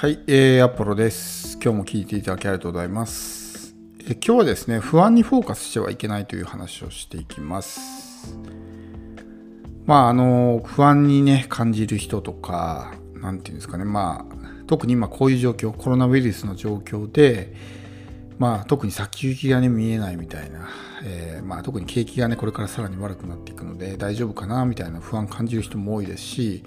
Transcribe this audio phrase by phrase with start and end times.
[0.00, 1.58] はい、えー、アポロです。
[1.62, 3.74] 今日も聞いていただきありがとうございます。
[4.08, 8.34] え今日はですね、不安にフォーカスしてはいけないという話をしていきます。
[9.84, 17.52] まあ、あの、不安にね、感じる人とか、なんていうんですかね、まあ、特に今こういう状況、コロナウイルスの状況で、
[18.40, 20.70] まあ、特に先行きがね、見えないみたいな、
[21.04, 26.64] えー、まあ、特に景気がね、これからさらに悪くなっていくので、大丈夫かなみたいな不安感じる人も多いですし、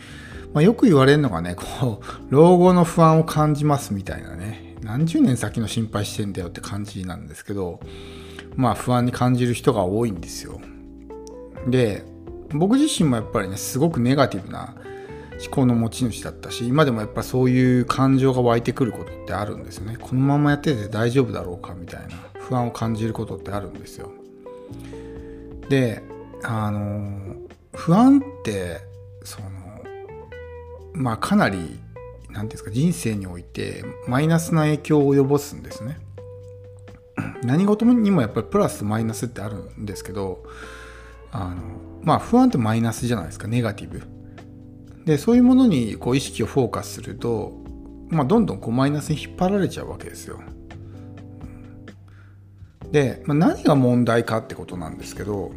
[0.53, 7.79] まあ、よく言われるのがね、こう、老後の不安を感じますみたいなね、何十年先の心配してんだよって感じなんですけど、
[8.55, 10.61] まあ、不安に感じる人が多いんですよ。
[11.67, 12.03] で、
[12.51, 14.75] 僕自身もやっぱりね、すごくネガティブな
[15.39, 19.97] 思考の持ち主だったし今でもやっぱそういう感情が湧いてくることってあるんですよね。
[19.97, 24.11] このままやってて大丈夫だろうかみたいな不安を感じることってあるんですよ。
[25.69, 26.03] で
[26.43, 27.35] あの
[27.73, 28.81] 不安って
[29.23, 29.49] その
[30.93, 31.79] まあかなり
[32.29, 35.99] 何ですか人生においてマイナスな影響を及ぼすんですね。
[37.43, 40.43] 何事にもやっぱりプラスマイナスってあるんですけど
[41.31, 41.55] あの
[42.01, 44.01] まあ不安ってマイナスじゃないですかネガティブ。
[45.05, 47.53] でそういうものにこう意識をフォーカスすると、
[48.09, 50.39] まあ、どんどんこうマイナスに引っ張られちゃうわけですよ。
[52.91, 55.51] で、まあ、何が問題かってことなんですけど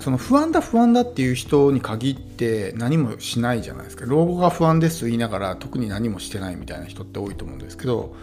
[0.00, 8.14] その不安だ不安だっていう人に限って何もしないじゃないですか老後が不安ですと言いながら特に何もしてないみたいな人って多いと思うんですけど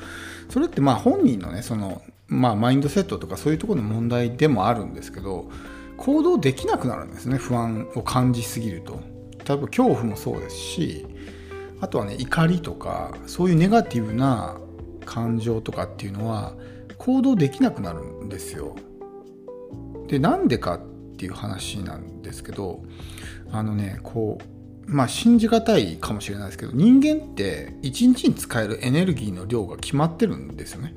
[0.49, 5.49] それってまあ本人のねその、まあ、マインドセットとかそういうところの問題でもあるんですけど
[5.97, 9.14] 行動できなくなるんですね不安を感じすぎると。
[9.47, 11.05] 例えば恐怖もそうですし
[11.81, 14.57] あとはね怒りとかそういうネガティブな
[15.05, 16.55] 感情とかっていうのは
[16.97, 18.75] 行動できなくなるんですよ。
[20.07, 20.79] でなんでかっ
[21.17, 22.83] ていう話なんですけど
[23.51, 24.39] あのねこ
[24.87, 30.93] うまあ信じがたいかもしれないですけど人間って一日に使えるエネルギーの量が決まってるんですよね。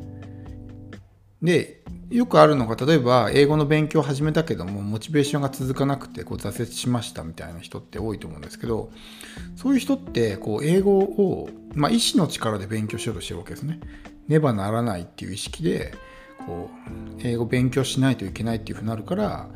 [1.42, 8.90] でよくあるのが例えば英語の勉強を始めたけどもモチベーションが続かなくてこう挫折しましたみたいな人って多いと思うんですけど
[9.56, 13.78] そういう人ってこう英語を、まあ、意志の力で勉強しようとしてるわけですね。
[14.26, 15.94] ねばならないっていう意識で
[16.44, 19.48] こう英語勉強しないといけないっていうふうになるから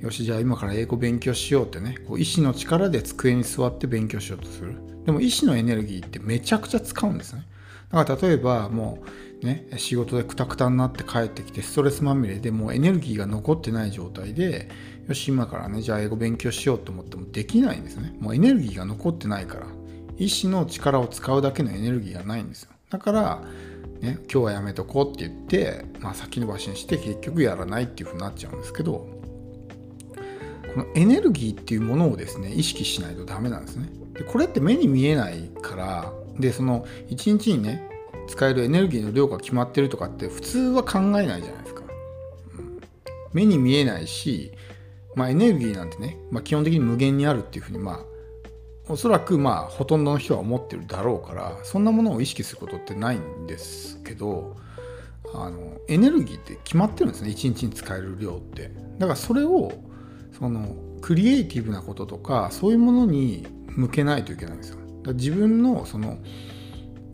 [0.00, 7.46] よしじゃあ今から英語勉強しようってねこう意志の力で机に座って勉強しようとするでも意志のエネルギーってめちゃくちゃ使うんですね
[7.90, 9.08] だから例えばもう
[9.42, 14.68] ね、仕事でクタクタになって帰ってきてストレスまみれでもうエネルギーが残ってない状態で
[15.08, 18.14] よし今からねじゃあ英語勉強しようと思ってもできないんですね。
[18.20, 19.66] もうエネルギーが残ってないから
[20.18, 22.70] 意志の力を使うだけのエネルギーがないんですよ。
[22.90, 23.42] だから、
[24.00, 29.08] ね、今日はやめとこうって言って、まあ、先延ばしにして結局やらないっていうふうになっちゃうんですけど
[30.74, 33.88] このエネルギーっていうものをですね意識しないとダメなんですね。
[34.12, 37.89] でこれって目に見えないからでその一日にね
[38.30, 41.82] 使えるエネルギーの量が決まってるとかって普通は考えないじゃないですか。
[43.32, 44.52] 目に見えないし、
[45.16, 48.00] まあ、エネルギーなんてね、まあ、基本的に無限にあるっていうふうにまあ
[48.88, 54.56] おそらくまあほとんどの人は思ってるだろうからそんなものを意識することってないんですけど
[55.34, 58.70] あのエネルギーって決まってるんですね1日に使える量って。
[58.98, 59.72] だからそれを
[60.38, 64.78] そのクリエイティブなこととかそういうものに向けないといけないんですよ。
[65.14, 66.18] 自分のその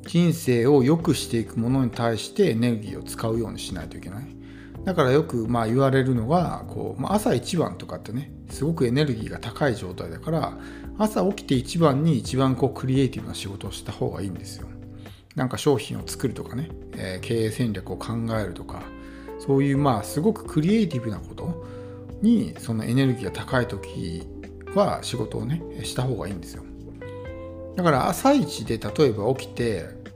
[0.07, 4.37] 人生を良くしていくものに対してエネルギーを使うようにしないといけない。
[4.85, 10.57] だからよくまあ言われるのがこう、まあ、朝一番とかってねすごくエネルギーが高い状態だから
[10.97, 14.69] 朝起きて一番に一番こうクリエイティブな仕事をした方がいいんですよ。
[15.35, 18.83] なんか商品を作るとかね、えー、経営戦略を考えるとか
[19.39, 21.67] そういうまあすごくクリエイティブなこと
[22.23, 24.23] にそのエネルギーが高い時
[24.75, 26.63] は仕事をねした方がいいんですよ。
[27.77, 30.07] だから朝一で例えば起きて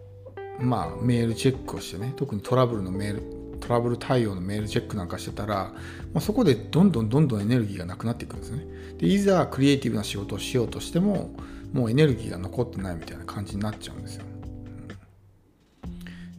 [0.60, 5.72] まあ、メールチェックをしてね特にトラブルのメールトラブル対応のメールチェックなんかしてたら、
[6.12, 8.66] まあ、そこでどんどんどんどんエネルギーがなくなっていくんですね。
[8.98, 11.34] でいざクリエイティブな仕事をしようとしても
[11.72, 14.24] もうエネルギーが残ってないみたいな感じになっちゃうんですよ、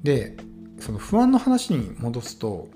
[0.04, 0.38] で
[0.80, 2.68] その不安の話に戻すと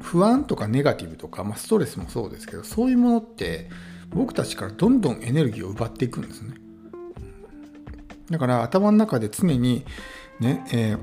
[0.00, 3.68] 不安とかネガティブとか、まあ、ストレスもそうですけどそういうものって
[4.10, 6.54] 僕たちからどんどんエネルギーを奪っていくんですね。
[8.30, 9.84] だから頭の中で常に
[10.40, 10.96] ね、え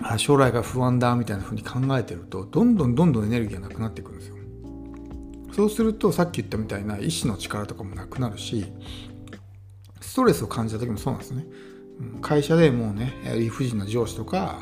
[0.00, 4.36] ー、将来が不安だみたいな風に考えてるとどんどんどんどんエネルギーがなくなっていくんですよ。
[5.52, 8.66] そうするとさっき言ったみたいな意志の力とかもなくなるし
[10.00, 11.46] ストレスを感じた時もそうなんですね。
[12.22, 14.60] 会社でもうね理不尽な上司とか、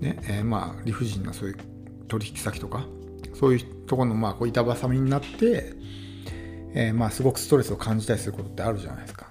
[0.00, 1.56] ねえー、まあ理不尽なそういう
[2.08, 2.84] 取引先とか
[3.34, 5.74] そういうところのまあこう板挟みになって、
[6.74, 9.23] えー、まあすごくストレスを感じたりすることってあるじゃないですか。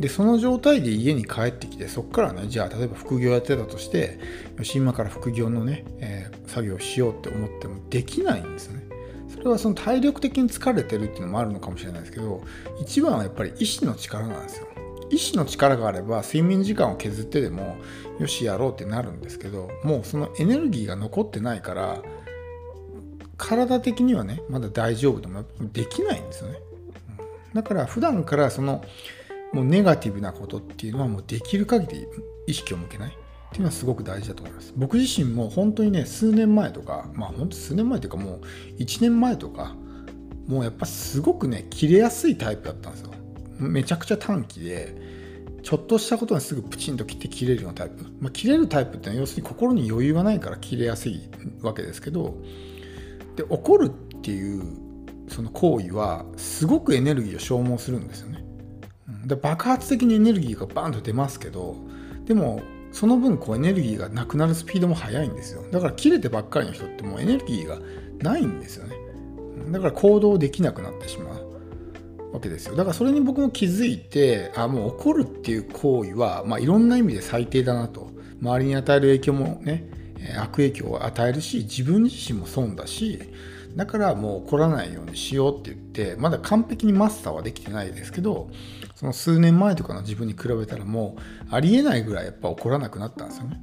[0.00, 4.18] でその状態で家に帰ってきてそこからねじゃあ例えば副業やってたとして
[4.56, 8.84] よし今から副業のね、えー、作業をしようって思ってもできないんですよね。
[9.28, 12.42] それはその体力的に疲れてるっていうのもあるのかもしれないですけど
[12.80, 14.66] 一番はやっぱり意志の力なんですよ。
[15.10, 17.76] 意志の力があれば睡眠時間を削ってでも
[18.18, 22.02] よしやろうってなるんですけどもうそのエネルギーが残ってないから
[23.36, 26.58] 体的にはねまだ大丈夫でもできないんですよね。
[27.54, 28.84] だから普段からその
[29.52, 32.06] もうネガティブなことっていうのはもうできる限り
[32.46, 33.12] 意識を向けないっ
[33.50, 34.72] ていうのはすごく大事だと思います。
[34.76, 38.40] 僕自身も本当にね、数年前とか、まあ本当数年前というかもう
[38.78, 39.74] 1年前とか、
[40.46, 43.12] もうやっぱすごくね、切れやすいタイプだったんですよ。
[43.58, 44.94] めちゃくちゃ短期で、
[45.62, 48.04] ちょっとしたことにすぐプチンと切って切れるようなタイプ。
[48.20, 51.28] まあ、切れるタイプってのは要するに心に余裕がないから切れやすい
[51.60, 52.38] わけですけど、
[53.36, 54.62] で、怒るっていう
[55.28, 58.44] その行為はすごくエネルギーを消耗するんですよね。
[59.24, 61.76] で爆発的にエネルギーがバンと出ますけど
[62.24, 62.62] でも
[62.92, 65.62] その分こうエネルギーがなくなるスピードも速いんですよ。
[65.70, 67.78] だから切れてばっかりの人ってもうエネルギーが
[68.20, 68.96] ないんですよね。
[69.70, 72.76] だから行動できなくなってしまうわけですよ。
[72.76, 78.08] だからそれに僕も気づいてあもう怒るっていう行為は、まあ、いろんな意味で最低だなと。
[78.40, 79.84] 周りに与える影響もね
[80.38, 83.20] 悪影響を与えるし自分自身も損だし
[83.76, 88.50] だからもう怒らないようにしようって言ってまだ完璧にマスターはできてないですけど
[88.94, 93.60] その数年前とかの自分に比べたらもうありえないぐらいやっぱ怒らなくなったんですよね。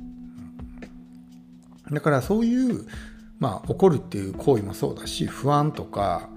[1.91, 2.87] だからそういう
[3.39, 6.29] まあ怒るっていう行為もそうだし不安とか、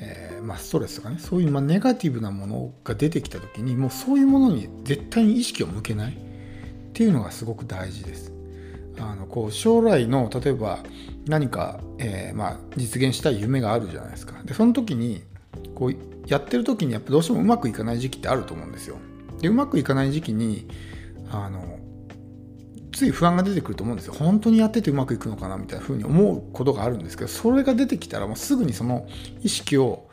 [0.00, 6.16] えー、まあ、ストレスとかねそういうまあネガティブなものが出てきた時にもうそういうものに絶対に意識を向けないっ
[6.92, 8.39] ていうのがすごく大事です。
[9.00, 10.80] あのこう将来の例えば
[11.26, 14.40] 何か、えー、まあ、実現したい夢があるじゃないですか。
[14.44, 15.22] でその時に
[15.74, 18.98] こうやってる時にやっぱどうしてもうまくいかない時期ってあると思うんですよ。
[19.40, 20.68] でうまくいかない時期に
[21.30, 21.78] あの
[22.92, 24.12] つい不安が出てくると思うんですよ。
[24.12, 29.06] 本当にやっててうまくいくのかなみたいな風に思うことがあるんですけどそれが出てきたらもうすぐにその
[29.42, 30.08] 意識を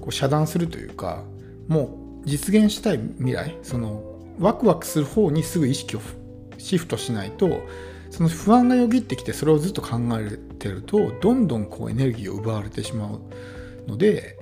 [0.00, 1.22] こう遮断するというか
[1.68, 4.02] もう実現したい未来その
[4.38, 6.00] ワクワクする方にすぐ意識を
[6.58, 7.62] シフトしないと
[8.12, 13.20] その不安がよぎってきてそれをずっと考えてるとどんどんこうエネルギーを奪われてしまう
[13.88, 14.38] ので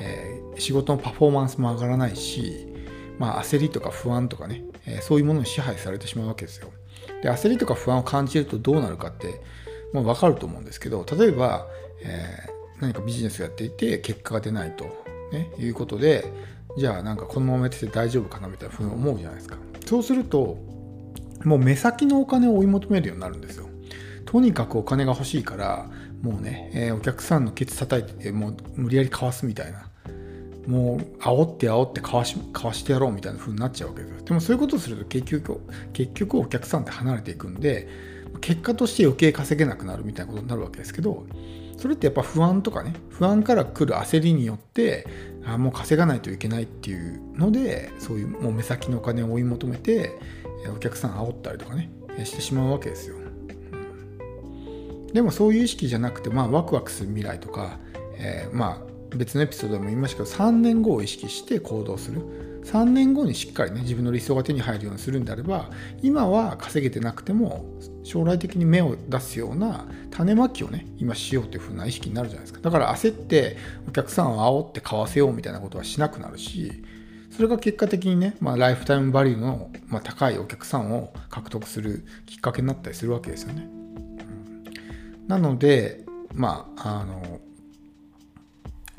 [0.00, 2.66] えー、仕事のパフォーマンスも上がらないし、
[3.18, 6.70] まあ、焦りとか不安とかね、えー、そういうものに支配されてしまうわけですよ。
[7.22, 9.40] で焦りとか不安を感じるとどうなるかって、
[9.92, 11.66] まあ、分かると思うんですけど例えば、
[12.02, 14.84] えー、何かビジネスをやっていて結果が出ないと、
[15.32, 16.32] ね、いうことで
[16.76, 19.56] じゃあなんかこのままやってて大丈夫かなみたいなふうに思うじゃないですか。
[19.84, 20.56] そうすると
[21.44, 23.68] もう目先のお金を追い求めるようになるんですよ。
[24.24, 25.90] とにかくお金が欲しいから
[26.22, 29.90] もうね、えー、お客さんのケツ叩いてもう無理やりかわすみたいな
[30.66, 35.60] もう煽って煽ってかわしかわしてやろうみたいな風になっちゃうわけですでもそういうことをすると結局
[35.92, 37.88] 結局お客さんって離れていくんで
[38.40, 41.26] 結果として余計稼げなくなるみたいなことになるわけですけど
[41.76, 45.06] それってやっぱ不安とかね不安から来る焦りによって
[45.44, 50.18] あもう稼がないといけないっていうのでそういうもう目先のお金を追い求めて
[50.70, 51.90] お客さん煽ったりとかね
[52.24, 53.16] してしまうわけですよ。
[55.12, 57.78] でもそういう意識じゃなくて、まあ、ワクワクする未来とか、
[58.16, 62.22] えー、まあ別のエピソードでも言いましたけど3年後を意識して行動する。
[62.64, 65.68] 3年後にしっかりね自分の理想が手に入るようにするんであれば
[66.00, 67.64] 今は稼げてなくても
[68.04, 72.60] 将来的に芽を出すような種まきをね今しようというふうな意識になるじゃないですか。
[72.62, 73.56] だから焦って
[73.88, 76.84] お客さんを煽って買わせようみたいなことはしなくなるし
[77.34, 83.66] それが結果的にね、まあ、ライフタイムバリューの、まあ、高いお客さんを獲得するきっかけになったりするわけですよね。
[83.66, 83.82] うん
[85.32, 87.40] なのでまああの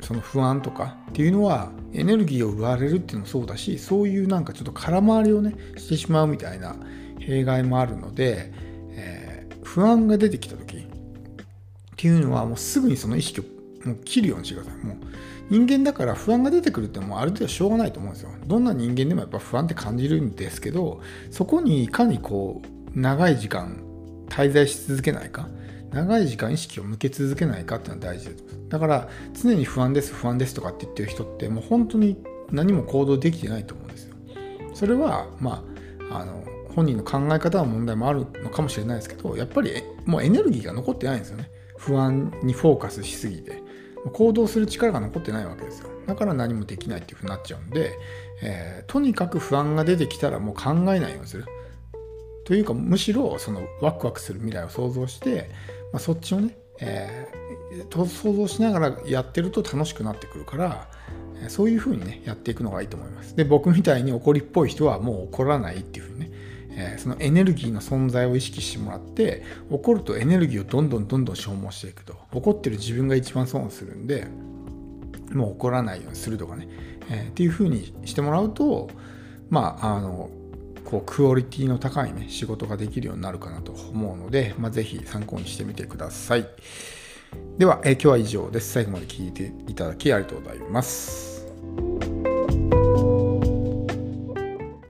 [0.00, 6.76] その不安とかっていうのはエネルギーを奪われるっていうのもそうだしそういうなんかちょっと空回りをねしてしまうみたいな
[7.20, 8.52] 弊害もあるので、
[8.90, 10.80] えー、不安が出てきた時っ
[11.96, 13.44] ていうのはもうすぐにその意識を
[13.86, 14.84] もう切るようにしてください。
[14.84, 14.96] もう
[15.50, 18.30] 人間だから不安が出てくるってもうある程度しょうがないと思うんですよ。
[18.46, 22.62] どんな人間でもやっぱ不安って感じるんですけどそこにいかにこ
[22.94, 23.82] う長い時間
[24.28, 25.48] 滞在し続けないか
[25.92, 28.68] 長い時間意識を向け続けないかっていうのは大事だと思います。
[28.70, 32.16] だから常に不安です不安ですとかって言ってる人ってもう本当に
[32.50, 34.14] 何も行動できてないと思うんですよ。
[34.74, 35.64] それはま
[36.10, 39.70] ああの本人の考え方の問題もあるのかもしれないですけどやっぱり
[40.06, 41.50] もうエネルギーが残ってないんですよね。
[41.76, 43.62] 不安にフォーカスしすぎて
[44.12, 45.88] 行動する力が残ってないわけですよ。
[46.06, 47.92] だから何もできないっていうふうになっちゃうんで、
[48.42, 51.44] えー、とにかく不安が出てきたらもう考えないようにする。
[52.44, 55.48] というかむしろそのワクワクする未来を想像して
[55.94, 60.88] まあ、そっちをね、えー、想像しながらやってると楽しくなってくるから、
[61.48, 66.23] そういうふうにねやっていくのがいいと思いますで僕みたいに怒りっぽい人はもう怒らないっていうふうにね
[66.76, 72.16] えそのエネルギーの存在を意識してもらって怒るとエネルギーをどんどんどんどん消耗していくと。
[72.32, 74.26] 怒ってる自分が一番損をするんで
[75.32, 76.68] もう怒らないようにするとかね、
[77.10, 78.88] えー、っていうふうにしてもらうと
[79.50, 80.30] まああの
[80.84, 86.46] こうクオリティの高いね仕事ができるようになるかなと思うので、まあ、ぜひ参考にしてみてください。
[87.58, 88.72] では、えー、今日は以上です。
[88.72, 91.33] 最後まで聞いていただきありがとうございます。